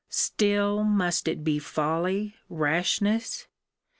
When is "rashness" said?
2.49-3.45